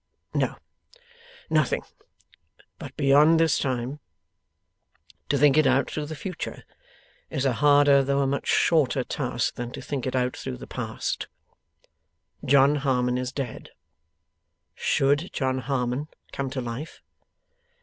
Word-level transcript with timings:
No, 0.33 0.55
nothing. 1.51 1.83
But 2.79 2.97
beyond 2.97 3.39
this 3.39 3.59
time? 3.59 3.99
To 5.29 5.37
think 5.37 5.57
it 5.59 5.67
out 5.67 5.91
through 5.91 6.07
the 6.07 6.15
future, 6.15 6.63
is 7.29 7.45
a 7.45 7.53
harder 7.53 8.03
though 8.03 8.21
a 8.21 8.25
much 8.25 8.47
shorter 8.47 9.03
task 9.03 9.53
than 9.53 9.69
to 9.73 9.79
think 9.79 10.07
it 10.07 10.15
out 10.15 10.35
through 10.35 10.57
the 10.57 10.65
past. 10.65 11.27
John 12.43 12.77
Harmon 12.77 13.19
is 13.19 13.31
dead. 13.31 13.69
Should 14.73 15.29
John 15.33 15.59
Harmon 15.59 16.07
come 16.31 16.49
to 16.49 16.61
life? 16.61 17.03